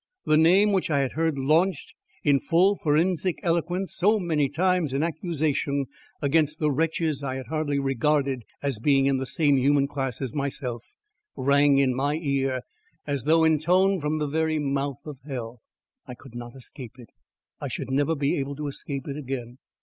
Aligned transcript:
the 0.25 0.35
name 0.35 0.71
which 0.71 0.89
I 0.89 1.01
had 1.01 1.11
heard 1.11 1.37
launched 1.37 1.93
in 2.23 2.39
full 2.39 2.75
forensic 2.75 3.37
eloquence 3.43 3.93
so 3.93 4.17
many 4.19 4.49
times 4.49 4.93
in 4.93 5.03
accusation 5.03 5.85
against 6.23 6.57
the 6.57 6.71
wretches 6.71 7.23
I 7.23 7.35
had 7.35 7.45
hardly 7.49 7.77
regarded 7.77 8.43
as 8.63 8.79
being 8.79 9.05
in 9.05 9.17
the 9.17 9.27
same 9.27 9.57
human 9.59 9.87
class 9.87 10.19
as 10.19 10.33
myself, 10.33 10.83
rang 11.35 11.77
in 11.77 11.93
my 11.93 12.15
ear 12.15 12.61
as 13.05 13.25
though 13.25 13.43
intoned 13.43 14.01
from 14.01 14.17
the 14.17 14.25
very 14.25 14.57
mouth 14.57 15.05
of 15.05 15.19
hell. 15.23 15.59
I 16.07 16.15
could 16.15 16.33
not 16.33 16.55
escape 16.55 16.93
it. 16.97 17.11
I 17.59 17.67
should 17.67 17.91
never 17.91 18.15
be 18.15 18.37
able 18.39 18.55
to 18.55 18.67
escape 18.67 19.07
it 19.07 19.17
again. 19.17 19.59